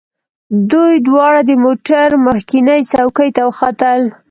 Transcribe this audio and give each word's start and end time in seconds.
دوی 0.71 0.93
دواړه 1.07 1.41
د 1.49 1.51
موټر 1.65 2.09
مخکینۍ 2.27 2.81
څوکۍ 2.91 3.29
ته 3.35 3.41
وختل 3.49 4.01